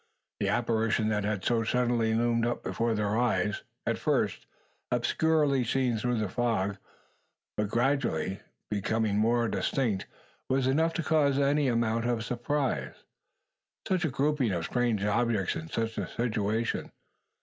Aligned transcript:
The 0.39 0.49
apparition 0.49 1.09
that 1.09 1.23
had 1.25 1.45
so 1.45 1.63
suddenly 1.63 2.15
loomed 2.15 2.43
up 2.43 2.63
before 2.63 2.95
their 2.95 3.15
eyes, 3.19 3.61
at 3.85 3.99
first 3.99 4.47
obscurely 4.89 5.63
seen 5.63 5.97
through 5.97 6.17
the 6.17 6.27
fog, 6.27 6.79
but 7.55 7.67
gradually 7.69 8.39
becoming 8.71 9.19
more 9.19 9.47
distinct, 9.47 10.07
was 10.49 10.65
enough 10.65 10.93
to 10.95 11.03
cause 11.03 11.37
any 11.37 11.67
amount 11.67 12.05
of 12.05 12.25
surprise. 12.25 12.95
Such 13.87 14.03
a 14.03 14.09
grouping 14.09 14.51
of 14.53 14.65
strange 14.65 15.05
objects 15.05 15.55
in 15.55 15.67
such 15.69 15.99
a 15.99 16.07
situation! 16.07 16.91